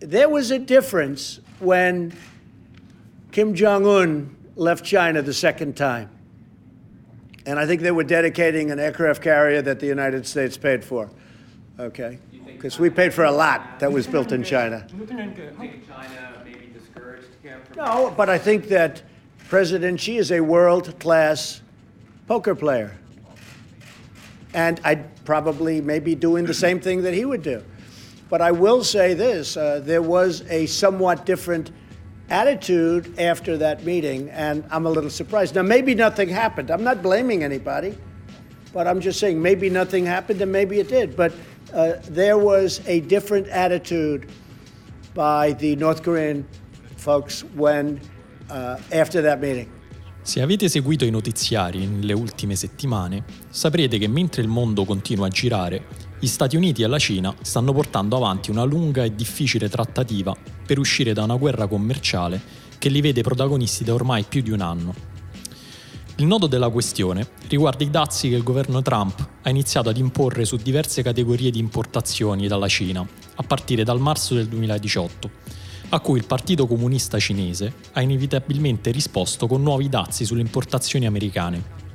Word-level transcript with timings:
There 0.00 0.28
was 0.28 0.50
a 0.50 0.58
difference 0.58 1.40
when 1.58 2.12
Kim 3.32 3.54
Jong 3.54 3.86
un 3.86 4.36
left 4.54 4.84
China 4.84 5.22
the 5.22 5.32
second 5.32 5.74
time. 5.74 6.10
And 7.46 7.58
I 7.58 7.64
think 7.64 7.80
they 7.80 7.92
were 7.92 8.04
dedicating 8.04 8.70
an 8.70 8.78
aircraft 8.78 9.22
carrier 9.22 9.62
that 9.62 9.80
the 9.80 9.86
United 9.86 10.26
States 10.26 10.58
paid 10.58 10.84
for. 10.84 11.08
Okay? 11.80 12.18
Because 12.44 12.78
we 12.78 12.90
paid 12.90 13.14
for 13.14 13.24
a 13.24 13.32
lot 13.32 13.80
that 13.80 13.90
was 13.90 14.06
built 14.06 14.32
in 14.32 14.44
China. 14.44 14.86
No, 17.74 18.12
but 18.14 18.28
I 18.28 18.36
think 18.36 18.68
that 18.68 19.02
President 19.48 19.98
Xi 19.98 20.18
is 20.18 20.30
a 20.30 20.40
world 20.40 21.00
class 21.00 21.62
poker 22.26 22.54
player. 22.54 22.94
And 24.52 24.78
I'd 24.84 25.24
probably 25.24 25.80
maybe 25.80 26.14
doing 26.14 26.44
the 26.44 26.52
same 26.52 26.80
thing 26.80 27.00
that 27.04 27.14
he 27.14 27.24
would 27.24 27.42
do. 27.42 27.64
But 28.28 28.40
I 28.40 28.50
will 28.50 28.82
say 28.82 29.14
this 29.14 29.56
uh, 29.56 29.80
there 29.84 30.02
was 30.02 30.42
a 30.48 30.66
somewhat 30.66 31.24
different 31.24 31.70
attitude 32.28 33.18
after 33.18 33.56
that 33.58 33.84
meeting, 33.84 34.30
and 34.30 34.64
I'm 34.70 34.86
a 34.86 34.90
little 34.90 35.10
surprised. 35.10 35.54
Now, 35.54 35.62
maybe 35.62 35.94
nothing 35.94 36.28
happened. 36.28 36.70
I'm 36.70 36.82
not 36.82 37.02
blaming 37.02 37.44
anybody, 37.44 37.96
but 38.72 38.86
I'm 38.86 39.00
just 39.00 39.20
saying 39.20 39.40
maybe 39.40 39.70
nothing 39.70 40.04
happened 40.04 40.40
and 40.42 40.50
maybe 40.50 40.80
it 40.80 40.88
did. 40.88 41.16
But 41.16 41.32
uh, 41.72 41.94
there 42.10 42.36
was 42.36 42.80
a 42.86 43.00
different 43.00 43.46
attitude 43.48 44.28
by 45.14 45.52
the 45.54 45.76
North 45.76 46.02
Korean 46.02 46.46
folks 46.96 47.44
when, 47.54 48.00
uh, 48.50 48.78
after 48.92 49.22
that 49.22 49.40
meeting. 49.40 49.70
Se 50.22 50.42
avete 50.42 50.68
seguito 50.68 51.04
i 51.04 51.10
notiziari 51.10 51.86
nelle 51.86 52.12
ultime 52.12 52.56
settimane, 52.56 53.22
saprete 53.48 53.96
che 53.96 54.08
mentre 54.08 54.42
il 54.42 54.48
mondo 54.48 54.84
continua 54.84 55.26
a 55.26 55.30
girare, 55.30 55.84
gli 56.18 56.26
Stati 56.26 56.56
Uniti 56.56 56.82
e 56.82 56.86
la 56.86 56.98
Cina 56.98 57.34
stanno 57.42 57.74
portando 57.74 58.16
avanti 58.16 58.50
una 58.50 58.64
lunga 58.64 59.04
e 59.04 59.14
difficile 59.14 59.68
trattativa 59.68 60.34
per 60.64 60.78
uscire 60.78 61.12
da 61.12 61.24
una 61.24 61.36
guerra 61.36 61.66
commerciale 61.66 62.40
che 62.78 62.88
li 62.88 63.02
vede 63.02 63.20
protagonisti 63.20 63.84
da 63.84 63.92
ormai 63.92 64.24
più 64.24 64.40
di 64.40 64.50
un 64.50 64.62
anno. 64.62 64.94
Il 66.16 66.24
nodo 66.24 66.46
della 66.46 66.70
questione 66.70 67.28
riguarda 67.48 67.84
i 67.84 67.90
dazi 67.90 68.30
che 68.30 68.36
il 68.36 68.42
governo 68.42 68.80
Trump 68.80 69.28
ha 69.42 69.50
iniziato 69.50 69.90
ad 69.90 69.98
imporre 69.98 70.46
su 70.46 70.56
diverse 70.56 71.02
categorie 71.02 71.50
di 71.50 71.58
importazioni 71.58 72.48
dalla 72.48 72.68
Cina, 72.68 73.06
a 73.34 73.42
partire 73.42 73.84
dal 73.84 74.00
marzo 74.00 74.32
del 74.32 74.46
2018, 74.48 75.30
a 75.90 76.00
cui 76.00 76.16
il 76.16 76.24
Partito 76.24 76.66
Comunista 76.66 77.18
Cinese 77.18 77.74
ha 77.92 78.00
inevitabilmente 78.00 78.90
risposto 78.90 79.46
con 79.46 79.62
nuovi 79.62 79.90
dazi 79.90 80.24
sulle 80.24 80.40
importazioni 80.40 81.04
americane. 81.04 81.85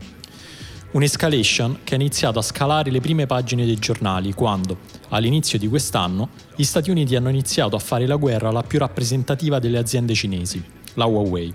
Un'escalation 0.94 1.80
che 1.86 1.94
ha 1.94 1.98
iniziato 1.98 2.40
a 2.40 2.42
scalare 2.42 2.92
le 2.92 3.00
prime 3.00 3.26
pagine 3.26 3.66
dei 3.66 3.80
giornali 3.80 4.34
quando, 4.34 4.80
all'inizio 5.10 5.58
di 5.58 5.70
quest'anno, 5.70 6.28
gli 6.54 6.66
Stati 6.66 6.92
Uniti 6.92 7.16
hanno 7.16 7.30
iniziato 7.30 7.78
a 7.78 7.80
fare 7.80 8.06
la 8.06 8.18
guerra 8.18 8.50
alla 8.50 8.62
più 8.62 8.78
rappresentativa 8.78 9.60
delle 9.60 9.78
aziende 9.78 10.14
cinesi, 10.14 10.62
la 10.96 11.06
Huawei. 11.06 11.54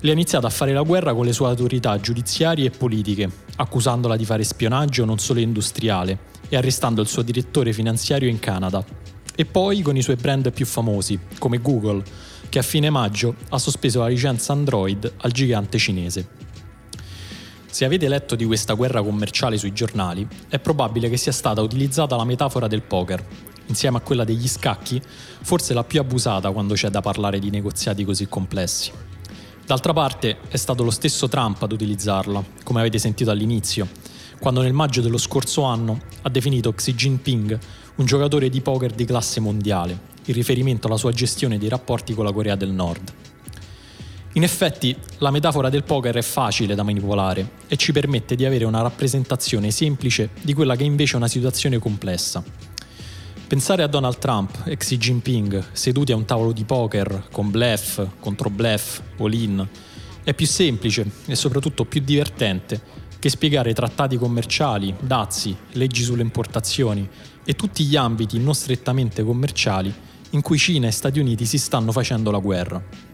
Le 0.00 0.10
ha 0.10 0.12
iniziato 0.12 0.46
a 0.46 0.50
fare 0.50 0.74
la 0.74 0.82
guerra 0.82 1.14
con 1.14 1.24
le 1.24 1.32
sue 1.32 1.46
autorità 1.46 1.98
giudiziarie 1.98 2.66
e 2.66 2.70
politiche, 2.70 3.30
accusandola 3.56 4.16
di 4.16 4.26
fare 4.26 4.44
spionaggio 4.44 5.06
non 5.06 5.18
solo 5.18 5.40
industriale 5.40 6.18
e 6.50 6.56
arrestando 6.58 7.00
il 7.00 7.08
suo 7.08 7.22
direttore 7.22 7.72
finanziario 7.72 8.28
in 8.28 8.38
Canada. 8.38 8.84
E 9.34 9.46
poi 9.46 9.80
con 9.80 9.96
i 9.96 10.02
suoi 10.02 10.16
brand 10.16 10.52
più 10.52 10.66
famosi, 10.66 11.18
come 11.38 11.62
Google, 11.62 12.02
che 12.50 12.58
a 12.58 12.62
fine 12.62 12.90
maggio 12.90 13.36
ha 13.48 13.58
sospeso 13.58 14.00
la 14.00 14.08
licenza 14.08 14.52
Android 14.52 15.10
al 15.16 15.32
gigante 15.32 15.78
cinese. 15.78 16.48
Se 17.70 17.84
avete 17.84 18.08
letto 18.08 18.34
di 18.34 18.44
questa 18.44 18.74
guerra 18.74 19.00
commerciale 19.00 19.56
sui 19.56 19.72
giornali, 19.72 20.26
è 20.48 20.58
probabile 20.58 21.08
che 21.08 21.16
sia 21.16 21.30
stata 21.30 21.62
utilizzata 21.62 22.16
la 22.16 22.24
metafora 22.24 22.66
del 22.66 22.82
poker, 22.82 23.24
insieme 23.66 23.98
a 23.98 24.00
quella 24.00 24.24
degli 24.24 24.48
scacchi, 24.48 25.00
forse 25.42 25.72
la 25.72 25.84
più 25.84 26.00
abusata 26.00 26.50
quando 26.50 26.74
c'è 26.74 26.90
da 26.90 27.00
parlare 27.00 27.38
di 27.38 27.48
negoziati 27.48 28.04
così 28.04 28.26
complessi. 28.26 28.90
D'altra 29.64 29.92
parte 29.92 30.38
è 30.48 30.56
stato 30.56 30.82
lo 30.82 30.90
stesso 30.90 31.28
Trump 31.28 31.62
ad 31.62 31.70
utilizzarla, 31.70 32.44
come 32.64 32.80
avete 32.80 32.98
sentito 32.98 33.30
all'inizio, 33.30 33.86
quando 34.40 34.62
nel 34.62 34.72
maggio 34.72 35.00
dello 35.00 35.18
scorso 35.18 35.62
anno 35.62 36.00
ha 36.22 36.28
definito 36.28 36.72
Xi 36.72 36.94
Jinping 36.94 37.58
un 37.94 38.04
giocatore 38.04 38.48
di 38.48 38.60
poker 38.62 38.90
di 38.90 39.04
classe 39.04 39.38
mondiale, 39.38 39.96
in 40.24 40.34
riferimento 40.34 40.88
alla 40.88 40.96
sua 40.96 41.12
gestione 41.12 41.56
dei 41.56 41.68
rapporti 41.68 42.14
con 42.14 42.24
la 42.24 42.32
Corea 42.32 42.56
del 42.56 42.70
Nord. 42.70 43.12
In 44.34 44.44
effetti, 44.44 44.96
la 45.18 45.32
metafora 45.32 45.70
del 45.70 45.82
poker 45.82 46.14
è 46.14 46.22
facile 46.22 46.76
da 46.76 46.84
manipolare 46.84 47.50
e 47.66 47.76
ci 47.76 47.90
permette 47.90 48.36
di 48.36 48.44
avere 48.44 48.64
una 48.64 48.80
rappresentazione 48.80 49.72
semplice 49.72 50.30
di 50.42 50.52
quella 50.54 50.76
che 50.76 50.84
invece 50.84 51.14
è 51.14 51.16
una 51.16 51.26
situazione 51.26 51.78
complessa. 51.78 52.40
Pensare 53.48 53.82
a 53.82 53.88
Donald 53.88 54.18
Trump 54.18 54.62
e 54.66 54.76
Xi 54.76 54.98
Jinping 54.98 55.70
seduti 55.72 56.12
a 56.12 56.16
un 56.16 56.26
tavolo 56.26 56.52
di 56.52 56.62
poker 56.62 57.26
con 57.32 57.50
bluff, 57.50 58.06
contro 58.20 58.50
bluff, 58.50 59.00
all-in, 59.18 59.66
è 60.22 60.32
più 60.32 60.46
semplice 60.46 61.10
e 61.26 61.34
soprattutto 61.34 61.84
più 61.84 62.00
divertente 62.00 62.80
che 63.18 63.28
spiegare 63.30 63.74
trattati 63.74 64.16
commerciali, 64.16 64.94
dazi, 65.00 65.56
leggi 65.72 66.04
sulle 66.04 66.22
importazioni 66.22 67.08
e 67.44 67.54
tutti 67.54 67.84
gli 67.84 67.96
ambiti 67.96 68.38
non 68.38 68.54
strettamente 68.54 69.24
commerciali 69.24 69.92
in 70.30 70.40
cui 70.40 70.56
Cina 70.56 70.86
e 70.86 70.92
Stati 70.92 71.18
Uniti 71.18 71.44
si 71.46 71.58
stanno 71.58 71.90
facendo 71.90 72.30
la 72.30 72.38
guerra. 72.38 73.09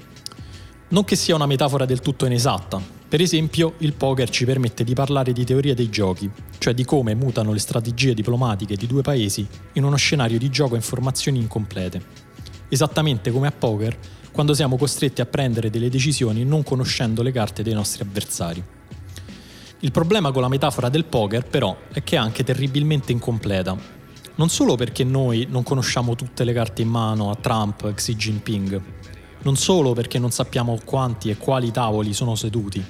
Non 0.89 1.03
che 1.03 1.17
sia 1.17 1.35
una 1.35 1.47
metafora 1.47 1.85
del 1.85 2.01
tutto 2.01 2.27
inesatta. 2.27 2.81
Per 3.09 3.21
esempio, 3.21 3.75
il 3.79 3.93
poker 3.95 4.31
ci 4.31 4.45
permette 4.45 4.85
di 4.85 4.95
parlare 4.95 5.33
di 5.33 5.45
teoria 5.45 5.75
dei 5.75 5.89
giochi, 5.89 6.31
cioè 6.59 6.75
di 6.75 6.85
come 6.85 7.13
mutano 7.17 7.53
le 7.53 7.59
strategie 7.59 8.15
diplomatiche 8.15 8.77
di 8.77 8.87
due 8.87 9.03
paesi 9.03 9.45
in 9.73 9.83
uno 9.83 9.97
scenario 9.97 10.39
di 10.39 10.49
gioco 10.49 10.75
a 10.75 10.77
informazioni 10.77 11.41
incomplete. 11.41 12.01
Esattamente 12.69 13.33
come 13.33 13.49
a 13.49 13.53
poker, 13.53 13.99
quando 14.31 14.55
siamo 14.55 14.77
costretti 14.77 15.21
a 15.21 15.27
prendere 15.27 15.71
delle 15.71 15.89
decisioni 15.89 16.45
non 16.45 16.63
conoscendo 16.63 17.23
le 17.23 17.33
carte 17.33 17.65
dei 17.65 17.75
nostri 17.75 18.05
avversari. 18.05 18.63
Il 19.81 19.91
problema 19.91 20.31
con 20.31 20.43
la 20.43 20.49
metafora 20.49 20.89
del 20.89 21.05
poker, 21.05 21.45
però, 21.47 21.77
è 21.93 22.05
che 22.05 22.15
è 22.15 22.19
anche 22.19 22.45
terribilmente 22.45 23.11
incompleta. 23.11 23.77
Non 24.37 24.49
solo 24.51 24.77
perché 24.77 25.03
noi 25.03 25.49
non 25.51 25.65
conosciamo 25.65 26.15
tutte 26.15 26.45
le 26.45 26.53
carte 26.53 26.83
in 26.83 26.89
mano 26.89 27.31
a 27.31 27.35
Trump 27.35 27.93
Xi 27.93 28.15
Jinping, 28.15 28.83
non 29.43 29.57
solo 29.57 29.93
perché 29.93 30.19
non 30.19 30.31
sappiamo 30.31 30.79
quanti 30.85 31.31
e 31.31 31.37
quali 31.37 31.71
tavoli 31.71 32.13
sono 32.13 32.35
seduti, 32.35 32.85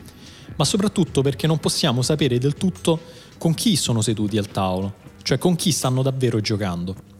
ma 0.56 0.64
soprattutto 0.64 1.22
perché 1.22 1.46
non 1.46 1.58
possiamo 1.58 2.02
sapere 2.02 2.38
del 2.38 2.54
tutto 2.54 3.00
con 3.38 3.54
chi 3.54 3.76
sono 3.76 4.00
seduti 4.00 4.38
al 4.38 4.48
tavolo, 4.48 4.94
cioè 5.22 5.38
con 5.38 5.56
chi 5.56 5.70
stanno 5.70 6.02
davvero 6.02 6.40
giocando. 6.40 7.14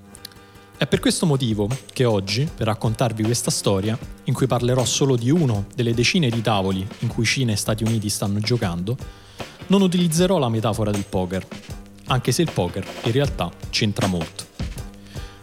È 0.79 0.87
per 0.87 1.01
questo 1.01 1.25
motivo 1.25 1.69
che 1.93 2.05
oggi, 2.05 2.49
per 2.55 2.67
raccontarvi 2.67 3.23
questa 3.23 3.51
storia, 3.51 3.99
in 4.25 4.35
cui 4.35 4.47
parlerò 4.47 4.85
solo 4.85 5.17
di 5.17 5.31
uno 5.31 5.67
delle 5.75 5.95
decine 5.95 6.29
di 6.29 6.43
tavoli 6.43 6.87
in 6.99 7.09
cui 7.09 7.25
Cina 7.25 7.53
e 7.53 7.57
Stati 7.57 7.83
Uniti 7.83 8.11
stanno 8.11 8.41
giocando, 8.41 8.97
non 9.69 9.81
utilizzerò 9.81 10.39
la 10.39 10.51
metafora 10.51 10.91
del 10.91 11.07
poker, 11.09 11.47
anche 12.07 12.31
se 12.31 12.43
il 12.43 12.51
poker 12.53 12.87
in 13.05 13.13
realtà 13.13 13.51
c'entra 13.71 14.07
molto. 14.07 14.45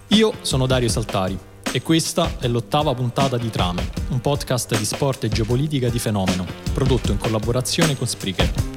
Io 0.10 0.34
sono 0.42 0.68
Dario 0.68 0.90
Saltari 0.90 1.38
e 1.76 1.82
questa 1.82 2.38
è 2.38 2.48
l'ottava 2.48 2.94
puntata 2.94 3.36
di 3.36 3.50
Trame, 3.50 3.90
un 4.10 4.22
podcast 4.22 4.78
di 4.78 4.86
sport 4.86 5.24
e 5.24 5.30
geopolitica 5.30 5.90
di 5.90 5.98
fenomeno, 5.98 6.46
prodotto 6.72 7.12
in 7.12 7.18
collaborazione 7.18 7.98
con 7.98 8.06
Spreaker. 8.06 8.73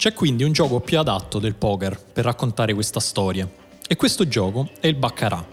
C'è 0.00 0.14
quindi 0.14 0.44
un 0.44 0.52
gioco 0.52 0.80
più 0.80 0.98
adatto 0.98 1.38
del 1.38 1.56
poker 1.56 2.00
per 2.00 2.24
raccontare 2.24 2.72
questa 2.72 3.00
storia, 3.00 3.46
e 3.86 3.96
questo 3.96 4.26
gioco 4.26 4.70
è 4.80 4.86
il 4.86 4.94
Baccarat. 4.94 5.44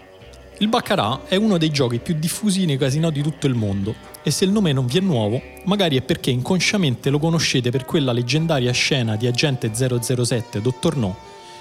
Il 0.60 0.68
Baccarat 0.68 1.28
è 1.28 1.36
uno 1.36 1.58
dei 1.58 1.68
giochi 1.68 1.98
più 1.98 2.14
diffusi 2.14 2.64
nei 2.64 2.78
casino 2.78 3.10
di 3.10 3.20
tutto 3.20 3.46
il 3.46 3.52
mondo, 3.52 3.94
e 4.22 4.30
se 4.30 4.46
il 4.46 4.50
nome 4.50 4.72
non 4.72 4.86
vi 4.86 4.96
è 4.96 5.00
nuovo, 5.02 5.38
magari 5.64 5.98
è 5.98 6.00
perché 6.00 6.30
inconsciamente 6.30 7.10
lo 7.10 7.18
conoscete 7.18 7.68
per 7.68 7.84
quella 7.84 8.12
leggendaria 8.12 8.72
scena 8.72 9.16
di 9.16 9.26
Agente 9.26 9.70
007 9.74 10.62
Dr. 10.62 10.96
No, 10.96 11.14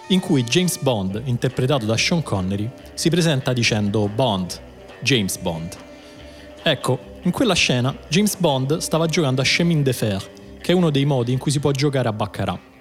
in 0.08 0.22
cui 0.22 0.46
James 0.46 0.78
Bond, 0.78 1.24
interpretato 1.26 1.86
da 1.86 1.98
Sean 1.98 2.24
Connery, 2.24 2.72
si 2.94 3.10
presenta 3.10 3.52
dicendo 3.52 4.08
Bond, 4.08 4.62
James 5.02 5.38
Bond. 5.40 5.76
Ecco, 6.64 7.00
in 7.24 7.32
quella 7.32 7.54
scena 7.54 7.94
James 8.08 8.38
Bond 8.38 8.78
stava 8.78 9.08
giocando 9.08 9.42
a 9.42 9.44
Chemin 9.44 9.84
de 9.84 9.92
Fer, 9.92 10.32
che 10.62 10.72
è 10.72 10.74
uno 10.74 10.90
dei 10.90 11.04
modi 11.04 11.34
in 11.34 11.38
cui 11.38 11.52
si 11.52 11.60
può 11.60 11.72
giocare 11.72 12.08
a 12.08 12.14
Baccarat. 12.14 12.76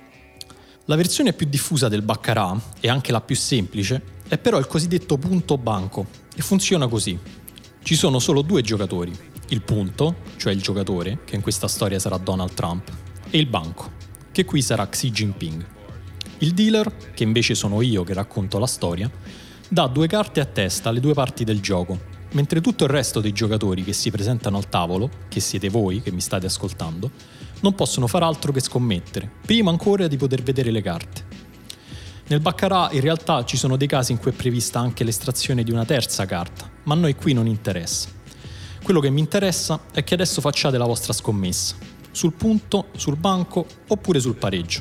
La 0.88 0.94
versione 0.94 1.32
più 1.32 1.48
diffusa 1.48 1.88
del 1.88 2.02
Baccarat, 2.02 2.76
e 2.78 2.88
anche 2.88 3.10
la 3.10 3.20
più 3.20 3.34
semplice, 3.34 4.00
è 4.28 4.38
però 4.38 4.56
il 4.58 4.68
cosiddetto 4.68 5.18
punto 5.18 5.58
banco, 5.58 6.06
e 6.32 6.42
funziona 6.42 6.86
così. 6.86 7.18
Ci 7.82 7.96
sono 7.96 8.20
solo 8.20 8.42
due 8.42 8.62
giocatori, 8.62 9.12
il 9.48 9.62
punto, 9.62 10.18
cioè 10.36 10.52
il 10.52 10.62
giocatore, 10.62 11.24
che 11.24 11.34
in 11.34 11.42
questa 11.42 11.66
storia 11.66 11.98
sarà 11.98 12.18
Donald 12.18 12.54
Trump, 12.54 12.88
e 13.30 13.36
il 13.36 13.46
banco, 13.46 13.90
che 14.30 14.44
qui 14.44 14.62
sarà 14.62 14.88
Xi 14.88 15.10
Jinping. 15.10 15.66
Il 16.38 16.52
dealer, 16.52 16.94
che 17.14 17.24
invece 17.24 17.56
sono 17.56 17.82
io 17.82 18.04
che 18.04 18.14
racconto 18.14 18.60
la 18.60 18.68
storia, 18.68 19.10
dà 19.68 19.88
due 19.88 20.06
carte 20.06 20.38
a 20.38 20.44
testa 20.44 20.90
alle 20.90 21.00
due 21.00 21.14
parti 21.14 21.42
del 21.42 21.60
gioco, 21.60 21.98
mentre 22.30 22.60
tutto 22.60 22.84
il 22.84 22.90
resto 22.90 23.20
dei 23.20 23.32
giocatori 23.32 23.82
che 23.82 23.92
si 23.92 24.12
presentano 24.12 24.56
al 24.56 24.68
tavolo, 24.68 25.10
che 25.26 25.40
siete 25.40 25.68
voi 25.68 26.00
che 26.00 26.12
mi 26.12 26.20
state 26.20 26.46
ascoltando, 26.46 27.10
non 27.60 27.74
possono 27.74 28.06
far 28.06 28.22
altro 28.22 28.52
che 28.52 28.60
scommettere, 28.60 29.30
prima 29.44 29.70
ancora 29.70 30.06
di 30.06 30.16
poter 30.16 30.42
vedere 30.42 30.70
le 30.70 30.82
carte. 30.82 31.24
Nel 32.28 32.40
Baccarat 32.40 32.92
in 32.92 33.00
realtà 33.00 33.44
ci 33.44 33.56
sono 33.56 33.76
dei 33.76 33.86
casi 33.86 34.12
in 34.12 34.18
cui 34.18 34.32
è 34.32 34.34
prevista 34.34 34.80
anche 34.80 35.04
l'estrazione 35.04 35.62
di 35.62 35.70
una 35.70 35.84
terza 35.84 36.26
carta, 36.26 36.68
ma 36.84 36.94
a 36.94 36.96
noi 36.96 37.14
qui 37.14 37.32
non 37.32 37.46
interessa. 37.46 38.08
Quello 38.82 39.00
che 39.00 39.10
mi 39.10 39.20
interessa 39.20 39.80
è 39.92 40.02
che 40.02 40.14
adesso 40.14 40.40
facciate 40.40 40.76
la 40.76 40.86
vostra 40.86 41.12
scommessa, 41.12 41.76
sul 42.10 42.32
punto, 42.32 42.88
sul 42.96 43.16
banco 43.16 43.66
oppure 43.86 44.20
sul 44.20 44.34
pareggio. 44.34 44.80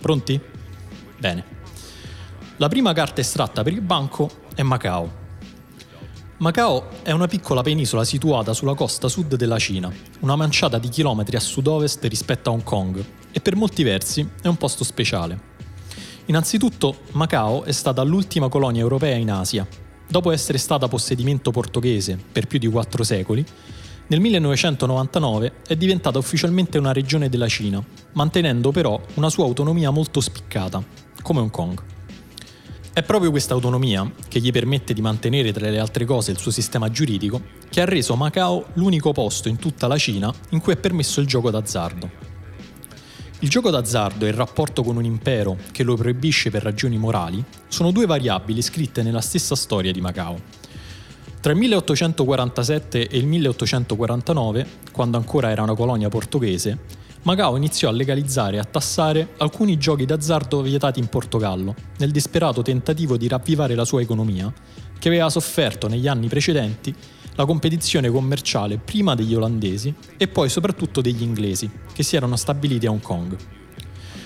Pronti? 0.00 0.40
Bene. 1.18 1.44
La 2.58 2.68
prima 2.68 2.92
carta 2.92 3.20
estratta 3.20 3.62
per 3.62 3.72
il 3.72 3.82
banco 3.82 4.30
è 4.54 4.62
Macao, 4.62 5.25
Macao 6.38 6.88
è 7.02 7.12
una 7.12 7.26
piccola 7.26 7.62
penisola 7.62 8.04
situata 8.04 8.52
sulla 8.52 8.74
costa 8.74 9.08
sud 9.08 9.36
della 9.36 9.58
Cina, 9.58 9.90
una 10.20 10.36
manciata 10.36 10.78
di 10.78 10.90
chilometri 10.90 11.34
a 11.34 11.40
sud-ovest 11.40 12.04
rispetto 12.04 12.50
a 12.50 12.52
Hong 12.52 12.62
Kong, 12.62 13.02
e 13.32 13.40
per 13.40 13.56
molti 13.56 13.82
versi 13.82 14.28
è 14.42 14.46
un 14.46 14.58
posto 14.58 14.84
speciale. 14.84 15.54
Innanzitutto, 16.26 16.98
Macao 17.12 17.64
è 17.64 17.72
stata 17.72 18.02
l'ultima 18.02 18.50
colonia 18.50 18.82
europea 18.82 19.16
in 19.16 19.30
Asia. 19.30 19.66
Dopo 20.06 20.30
essere 20.30 20.58
stata 20.58 20.88
possedimento 20.88 21.50
portoghese 21.50 22.18
per 22.30 22.46
più 22.46 22.58
di 22.58 22.66
quattro 22.66 23.02
secoli, 23.02 23.42
nel 24.08 24.20
1999 24.20 25.52
è 25.66 25.74
diventata 25.74 26.18
ufficialmente 26.18 26.76
una 26.76 26.92
regione 26.92 27.30
della 27.30 27.48
Cina, 27.48 27.82
mantenendo 28.12 28.72
però 28.72 29.00
una 29.14 29.30
sua 29.30 29.44
autonomia 29.44 29.88
molto 29.88 30.20
spiccata, 30.20 30.84
come 31.22 31.40
Hong 31.40 31.50
Kong. 31.50 31.95
È 32.96 33.02
proprio 33.02 33.30
questa 33.30 33.52
autonomia, 33.52 34.10
che 34.26 34.40
gli 34.40 34.50
permette 34.50 34.94
di 34.94 35.02
mantenere 35.02 35.52
tra 35.52 35.68
le 35.68 35.78
altre 35.78 36.06
cose 36.06 36.30
il 36.30 36.38
suo 36.38 36.50
sistema 36.50 36.90
giuridico, 36.90 37.42
che 37.68 37.82
ha 37.82 37.84
reso 37.84 38.16
Macao 38.16 38.68
l'unico 38.72 39.12
posto 39.12 39.50
in 39.50 39.58
tutta 39.58 39.86
la 39.86 39.98
Cina 39.98 40.32
in 40.52 40.60
cui 40.60 40.72
è 40.72 40.78
permesso 40.78 41.20
il 41.20 41.26
gioco 41.26 41.50
d'azzardo. 41.50 42.10
Il 43.40 43.50
gioco 43.50 43.68
d'azzardo 43.68 44.24
e 44.24 44.28
il 44.28 44.34
rapporto 44.34 44.82
con 44.82 44.96
un 44.96 45.04
impero 45.04 45.58
che 45.72 45.82
lo 45.82 45.94
proibisce 45.94 46.48
per 46.48 46.62
ragioni 46.62 46.96
morali 46.96 47.44
sono 47.68 47.90
due 47.90 48.06
variabili 48.06 48.62
scritte 48.62 49.02
nella 49.02 49.20
stessa 49.20 49.54
storia 49.54 49.92
di 49.92 50.00
Macao. 50.00 50.40
Tra 51.38 51.52
il 51.52 51.58
1847 51.58 53.08
e 53.08 53.18
il 53.18 53.26
1849, 53.26 54.66
quando 54.90 55.18
ancora 55.18 55.50
era 55.50 55.60
una 55.60 55.74
colonia 55.74 56.08
portoghese, 56.08 57.04
Macao 57.22 57.56
iniziò 57.56 57.88
a 57.88 57.92
legalizzare 57.92 58.56
e 58.56 58.60
a 58.60 58.64
tassare 58.64 59.34
alcuni 59.38 59.78
giochi 59.78 60.04
d'azzardo 60.04 60.62
vietati 60.62 61.00
in 61.00 61.08
Portogallo, 61.08 61.74
nel 61.98 62.12
disperato 62.12 62.62
tentativo 62.62 63.16
di 63.16 63.26
ravvivare 63.26 63.74
la 63.74 63.84
sua 63.84 64.00
economia, 64.00 64.52
che 64.98 65.08
aveva 65.08 65.28
sofferto 65.28 65.88
negli 65.88 66.06
anni 66.06 66.28
precedenti 66.28 66.94
la 67.34 67.44
competizione 67.44 68.08
commerciale 68.10 68.78
prima 68.78 69.14
degli 69.14 69.34
olandesi 69.34 69.92
e 70.16 70.28
poi 70.28 70.48
soprattutto 70.48 71.00
degli 71.00 71.22
inglesi, 71.22 71.70
che 71.92 72.02
si 72.02 72.16
erano 72.16 72.36
stabiliti 72.36 72.86
a 72.86 72.90
Hong 72.90 73.02
Kong. 73.02 73.36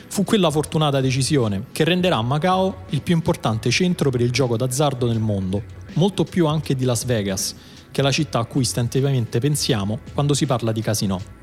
Fu 0.08 0.24
quella 0.24 0.50
fortunata 0.50 1.00
decisione 1.00 1.66
che 1.72 1.84
renderà 1.84 2.20
Macao 2.20 2.84
il 2.90 3.02
più 3.02 3.14
importante 3.14 3.70
centro 3.70 4.10
per 4.10 4.20
il 4.20 4.30
gioco 4.30 4.56
d'azzardo 4.56 5.06
nel 5.06 5.20
mondo, 5.20 5.62
molto 5.94 6.24
più 6.24 6.46
anche 6.46 6.74
di 6.74 6.84
Las 6.84 7.04
Vegas, 7.04 7.54
che 7.90 8.00
è 8.00 8.04
la 8.04 8.12
città 8.12 8.40
a 8.40 8.44
cui 8.44 8.62
istantaneamente 8.62 9.38
pensiamo 9.40 10.00
quando 10.12 10.34
si 10.34 10.46
parla 10.46 10.72
di 10.72 10.82
casino. 10.82 11.39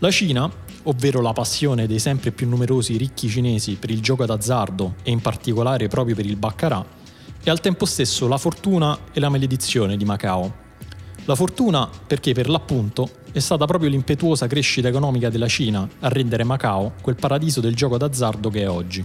La 0.00 0.10
Cina, 0.10 0.50
ovvero 0.84 1.20
la 1.20 1.32
passione 1.32 1.86
dei 1.86 2.00
sempre 2.00 2.32
più 2.32 2.48
numerosi 2.48 2.96
ricchi 2.96 3.28
cinesi 3.28 3.76
per 3.76 3.90
il 3.90 4.00
gioco 4.00 4.26
d'azzardo 4.26 4.96
e 5.04 5.12
in 5.12 5.20
particolare 5.20 5.86
proprio 5.86 6.16
per 6.16 6.26
il 6.26 6.36
baccarat, 6.36 6.86
è 7.44 7.50
al 7.50 7.60
tempo 7.60 7.86
stesso 7.86 8.26
la 8.26 8.36
fortuna 8.36 8.98
e 9.12 9.20
la 9.20 9.28
maledizione 9.28 9.96
di 9.96 10.04
Macao. 10.04 10.62
La 11.26 11.36
fortuna 11.36 11.88
perché 12.06 12.34
per 12.34 12.48
l'appunto 12.48 13.08
è 13.32 13.38
stata 13.38 13.66
proprio 13.66 13.88
l'impetuosa 13.88 14.46
crescita 14.46 14.88
economica 14.88 15.30
della 15.30 15.48
Cina 15.48 15.88
a 16.00 16.08
rendere 16.08 16.44
Macao 16.44 16.94
quel 17.00 17.14
paradiso 17.14 17.60
del 17.60 17.74
gioco 17.74 17.96
d'azzardo 17.96 18.50
che 18.50 18.62
è 18.62 18.68
oggi. 18.68 19.04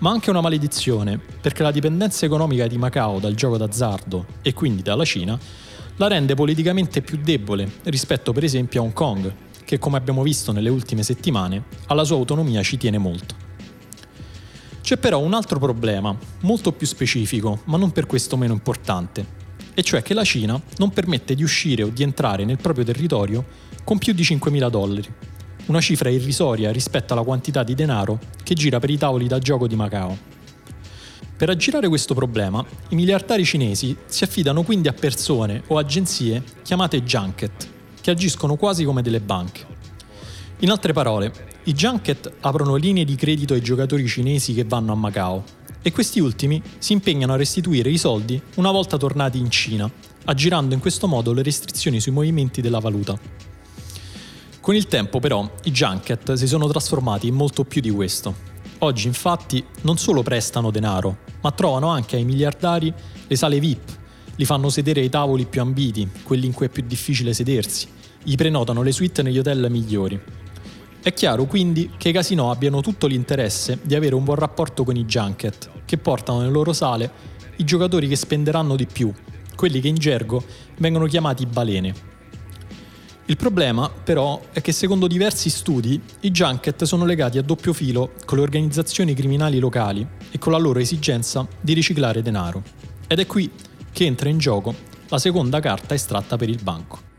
Ma 0.00 0.10
anche 0.10 0.30
una 0.30 0.40
maledizione 0.40 1.20
perché 1.40 1.62
la 1.62 1.70
dipendenza 1.70 2.24
economica 2.24 2.66
di 2.66 2.78
Macao 2.78 3.20
dal 3.20 3.34
gioco 3.34 3.56
d'azzardo 3.56 4.26
e 4.40 4.52
quindi 4.54 4.82
dalla 4.82 5.04
Cina 5.04 5.38
la 5.96 6.08
rende 6.08 6.34
politicamente 6.34 7.02
più 7.02 7.18
debole 7.22 7.70
rispetto 7.84 8.32
per 8.32 8.42
esempio 8.42 8.80
a 8.80 8.84
Hong 8.84 8.92
Kong, 8.92 9.32
che 9.72 9.78
come 9.78 9.96
abbiamo 9.96 10.22
visto 10.22 10.52
nelle 10.52 10.68
ultime 10.68 11.02
settimane, 11.02 11.62
alla 11.86 12.04
sua 12.04 12.16
autonomia 12.16 12.62
ci 12.62 12.76
tiene 12.76 12.98
molto. 12.98 13.34
C'è 14.82 14.98
però 14.98 15.18
un 15.18 15.32
altro 15.32 15.58
problema, 15.58 16.14
molto 16.40 16.72
più 16.72 16.86
specifico, 16.86 17.62
ma 17.64 17.78
non 17.78 17.90
per 17.90 18.04
questo 18.04 18.36
meno 18.36 18.52
importante, 18.52 19.24
e 19.72 19.82
cioè 19.82 20.02
che 20.02 20.12
la 20.12 20.24
Cina 20.24 20.60
non 20.76 20.90
permette 20.90 21.34
di 21.34 21.42
uscire 21.42 21.84
o 21.84 21.88
di 21.88 22.02
entrare 22.02 22.44
nel 22.44 22.58
proprio 22.58 22.84
territorio 22.84 23.42
con 23.82 23.96
più 23.96 24.12
di 24.12 24.22
5.000 24.22 24.68
dollari, 24.68 25.08
una 25.66 25.80
cifra 25.80 26.10
irrisoria 26.10 26.70
rispetto 26.70 27.14
alla 27.14 27.22
quantità 27.22 27.62
di 27.62 27.74
denaro 27.74 28.18
che 28.42 28.52
gira 28.52 28.78
per 28.78 28.90
i 28.90 28.98
tavoli 28.98 29.26
da 29.26 29.38
gioco 29.38 29.66
di 29.66 29.74
Macao. 29.74 30.18
Per 31.34 31.48
aggirare 31.48 31.88
questo 31.88 32.12
problema, 32.12 32.62
i 32.90 32.94
miliardari 32.94 33.46
cinesi 33.46 33.96
si 34.04 34.22
affidano 34.22 34.64
quindi 34.64 34.88
a 34.88 34.92
persone 34.92 35.62
o 35.68 35.78
agenzie 35.78 36.42
chiamate 36.62 37.02
junket, 37.02 37.72
che 38.02 38.10
agiscono 38.10 38.56
quasi 38.56 38.84
come 38.84 39.00
delle 39.00 39.20
banche. 39.20 39.64
In 40.58 40.70
altre 40.70 40.92
parole, 40.92 41.32
i 41.64 41.72
junket 41.72 42.30
aprono 42.40 42.74
linee 42.74 43.04
di 43.04 43.14
credito 43.14 43.54
ai 43.54 43.62
giocatori 43.62 44.06
cinesi 44.06 44.52
che 44.52 44.64
vanno 44.64 44.92
a 44.92 44.96
Macao 44.96 45.44
e 45.80 45.92
questi 45.92 46.20
ultimi 46.20 46.60
si 46.78 46.92
impegnano 46.92 47.32
a 47.32 47.36
restituire 47.36 47.88
i 47.88 47.98
soldi 47.98 48.40
una 48.56 48.70
volta 48.70 48.96
tornati 48.96 49.38
in 49.38 49.50
Cina, 49.50 49.90
aggirando 50.24 50.74
in 50.74 50.80
questo 50.80 51.06
modo 51.06 51.32
le 51.32 51.42
restrizioni 51.42 52.00
sui 52.00 52.12
movimenti 52.12 52.60
della 52.60 52.80
valuta. 52.80 53.18
Con 54.60 54.74
il 54.74 54.86
tempo 54.86 55.18
però 55.18 55.48
i 55.64 55.70
junket 55.70 56.34
si 56.34 56.46
sono 56.46 56.66
trasformati 56.68 57.28
in 57.28 57.34
molto 57.34 57.64
più 57.64 57.80
di 57.80 57.90
questo. 57.90 58.50
Oggi 58.78 59.06
infatti 59.06 59.64
non 59.82 59.96
solo 59.96 60.22
prestano 60.22 60.72
denaro, 60.72 61.18
ma 61.40 61.52
trovano 61.52 61.88
anche 61.88 62.16
ai 62.16 62.24
miliardari 62.24 62.92
le 63.26 63.36
sale 63.36 63.60
VIP 63.60 64.00
li 64.42 64.48
fanno 64.48 64.70
sedere 64.70 65.00
ai 65.00 65.08
tavoli 65.08 65.46
più 65.46 65.60
ambiti, 65.60 66.08
quelli 66.24 66.46
in 66.46 66.52
cui 66.52 66.66
è 66.66 66.68
più 66.68 66.82
difficile 66.84 67.32
sedersi, 67.32 67.86
gli 68.24 68.34
prenotano 68.34 68.82
le 68.82 68.90
suite 68.90 69.22
negli 69.22 69.38
hotel 69.38 69.68
migliori. 69.70 70.20
È 71.00 71.12
chiaro 71.12 71.44
quindi 71.44 71.92
che 71.96 72.08
i 72.08 72.12
casino 72.12 72.50
abbiano 72.50 72.80
tutto 72.80 73.06
l'interesse 73.06 73.78
di 73.82 73.94
avere 73.94 74.16
un 74.16 74.24
buon 74.24 74.38
rapporto 74.38 74.82
con 74.82 74.96
i 74.96 75.04
junket, 75.04 75.70
che 75.84 75.96
portano 75.96 76.40
nelle 76.40 76.50
loro 76.50 76.72
sale 76.72 77.10
i 77.56 77.64
giocatori 77.64 78.08
che 78.08 78.16
spenderanno 78.16 78.74
di 78.74 78.86
più, 78.86 79.12
quelli 79.54 79.80
che 79.80 79.86
in 79.86 79.94
gergo 79.94 80.42
vengono 80.78 81.06
chiamati 81.06 81.46
balene. 81.46 81.94
Il 83.26 83.36
problema, 83.36 83.88
però, 83.88 84.40
è 84.50 84.60
che 84.60 84.72
secondo 84.72 85.06
diversi 85.06 85.50
studi 85.50 86.00
i 86.20 86.30
junket 86.32 86.82
sono 86.82 87.04
legati 87.04 87.38
a 87.38 87.42
doppio 87.42 87.72
filo 87.72 88.14
con 88.24 88.38
le 88.38 88.42
organizzazioni 88.42 89.14
criminali 89.14 89.60
locali 89.60 90.04
e 90.32 90.38
con 90.38 90.50
la 90.50 90.58
loro 90.58 90.80
esigenza 90.80 91.46
di 91.60 91.74
riciclare 91.74 92.22
denaro. 92.22 92.62
Ed 93.06 93.20
è 93.20 93.26
qui 93.26 93.50
che 94.02 94.08
entra 94.08 94.28
in 94.28 94.38
gioco 94.38 94.74
la 95.10 95.18
seconda 95.18 95.60
carta 95.60 95.94
estratta 95.94 96.36
per 96.36 96.48
il 96.48 96.60
banco. 96.60 97.11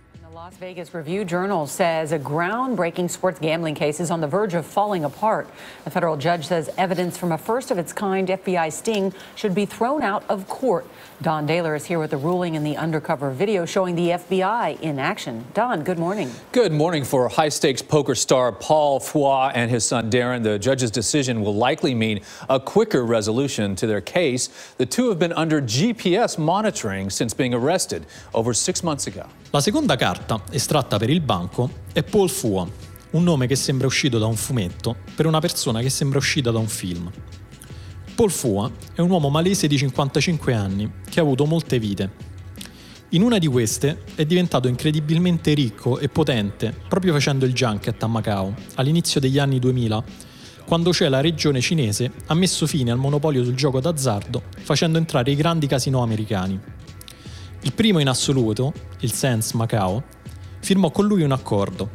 Las 0.64 0.70
Vegas 0.70 0.94
Review 0.94 1.26
Journal 1.26 1.68
says 1.68 2.14
a 2.14 2.20
groundbreaking 2.20 3.10
sports 3.10 3.38
gambling 3.38 3.76
case 3.76 4.00
is 4.00 4.10
on 4.10 4.22
the 4.22 4.28
verge 4.30 4.54
of 4.54 4.66
falling 4.66 5.04
apart. 5.04 5.50
The 5.84 5.90
federal 5.90 6.16
judge 6.16 6.48
says 6.48 6.70
evidence 6.78 7.18
from 7.18 7.34
a 7.34 7.38
first 7.38 7.70
of 7.70 7.78
its 7.78 7.92
kind 7.92 8.30
FBI 8.30 8.72
sting 8.72 9.14
should 9.36 9.54
be 9.54 9.66
thrown 9.66 10.04
out 10.04 10.24
of 10.30 10.48
court. 10.48 10.88
Don 11.22 11.46
Daler 11.46 11.76
is 11.76 11.84
here 11.86 12.00
with 12.00 12.12
the 12.12 12.18
ruling 12.18 12.56
in 12.56 12.64
the 12.64 12.78
undercover 12.78 13.30
video 13.32 13.66
showing 13.66 13.96
the 13.96 14.12
FBI 14.12 14.80
in 14.80 15.00
action. 15.00 15.44
Don, 15.54 15.84
good 15.84 16.00
morning. 16.00 16.32
Good 16.54 16.72
morning 16.72 17.04
for 17.04 17.28
high 17.28 17.50
stakes 17.50 17.82
poker 17.82 18.16
star 18.16 18.54
Paul 18.54 19.02
Foy 19.02 19.52
and 19.54 19.70
his 19.70 19.84
son 19.84 20.10
Darren. 20.10 20.44
The 20.44 20.58
judge's 20.58 20.92
decision 20.92 21.42
will 21.42 21.56
likely 21.56 21.94
mean 21.94 22.22
a 22.48 22.58
quicker 22.58 23.04
resolution 23.04 23.76
to 23.76 23.86
their 23.86 24.02
case. 24.02 24.48
The 24.78 24.86
two 24.86 25.10
have 25.10 25.20
been 25.20 25.34
under 25.34 25.62
GPS 25.62 26.38
monitoring 26.38 27.10
since 27.10 27.34
being 27.34 27.54
arrested 27.54 28.06
over 28.34 28.54
six 28.54 28.82
months 28.82 29.08
ago. 29.08 29.28
La 29.54 29.60
seconda 29.60 29.96
carta, 29.96 30.42
estratta 30.54 30.98
per 30.98 31.10
il 31.10 31.22
banco, 31.22 31.82
è 31.92 32.04
Paul 32.04 32.30
Fua, 32.30 32.68
un 33.12 33.24
nome 33.24 33.48
che 33.48 33.56
sembra 33.56 33.88
uscito 33.88 34.20
da 34.20 34.28
un 34.28 34.36
fumetto 34.36 34.96
per 35.16 35.26
una 35.26 35.40
persona 35.40 35.82
che 35.82 35.90
sembra 35.90 36.20
uscita 36.20 36.52
da 36.52 36.60
un 36.60 36.68
film. 36.68 37.12
Paul 38.16 38.32
Fua 38.32 38.72
è 38.94 39.02
un 39.02 39.10
uomo 39.10 39.30
malese 39.30 39.68
di 39.68 39.78
55 39.78 40.54
anni 40.54 40.92
che 41.10 41.20
ha 41.20 41.24
avuto 41.24 41.46
molte 41.46 41.80
vite. 41.80 42.32
In 43.10 43.24
una 43.24 43.40
di 43.40 43.48
queste 43.48 44.04
è 44.16 44.26
diventato 44.26 44.68
incredibilmente 44.68 45.54
ricco 45.54 45.98
e 46.00 46.10
potente 46.10 46.74
proprio 46.88 47.14
facendo 47.14 47.46
il 47.46 47.54
junket 47.54 48.02
a 48.02 48.08
Macao 48.08 48.54
all'inizio 48.76 49.20
degli 49.20 49.40
anni 49.40 49.60
2000, 49.60 50.04
quando 50.66 50.94
cioè 50.94 51.10
la 51.10 51.22
regione 51.22 51.62
cinese 51.62 52.12
ha 52.28 52.34
messo 52.36 52.68
fine 52.68 52.92
al 52.92 52.98
monopolio 52.98 53.44
sul 53.44 53.56
gioco 53.56 53.80
d'azzardo 53.80 54.44
facendo 54.62 54.98
entrare 54.98 55.32
i 55.32 55.36
grandi 55.36 55.68
casino 55.68 56.02
americani. 56.02 56.60
Il 57.62 57.74
primo 57.74 58.00
in 58.00 58.10
assoluto, 58.10 58.74
il 59.00 59.12
Sands 59.12 59.54
Macao, 59.54 60.04
firmò 60.64 60.92
con 60.92 61.06
lui 61.06 61.24
un 61.24 61.34
accordo. 61.34 61.90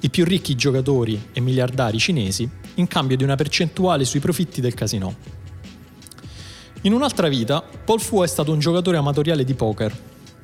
i 0.00 0.10
più 0.10 0.24
ricchi 0.24 0.54
giocatori 0.54 1.30
e 1.32 1.40
miliardari 1.40 1.98
cinesi 1.98 2.48
in 2.74 2.86
cambio 2.86 3.16
di 3.16 3.24
una 3.24 3.36
percentuale 3.36 4.04
sui 4.04 4.20
profitti 4.20 4.60
del 4.60 4.74
casino. 4.74 5.16
In 6.82 6.92
un'altra 6.92 7.28
vita, 7.28 7.62
Paul 7.62 8.00
Fu 8.00 8.22
è 8.22 8.26
stato 8.26 8.52
un 8.52 8.58
giocatore 8.58 8.98
amatoriale 8.98 9.44
di 9.44 9.54
poker. 9.54 9.96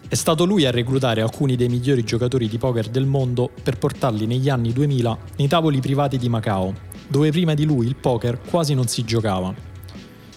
È 0.08 0.14
stato 0.14 0.46
lui 0.46 0.64
a 0.64 0.70
reclutare 0.70 1.20
alcuni 1.20 1.56
dei 1.56 1.68
migliori 1.68 2.02
giocatori 2.02 2.48
di 2.48 2.56
poker 2.56 2.88
del 2.88 3.04
mondo 3.04 3.50
per 3.62 3.78
portarli 3.78 4.26
negli 4.26 4.48
anni 4.48 4.72
2000 4.72 5.18
nei 5.36 5.46
tavoli 5.46 5.80
privati 5.80 6.16
di 6.16 6.30
Macao, 6.30 6.74
dove 7.06 7.30
prima 7.30 7.52
di 7.52 7.66
lui 7.66 7.86
il 7.86 7.96
poker 7.96 8.40
quasi 8.40 8.72
non 8.72 8.88
si 8.88 9.04
giocava. 9.04 9.54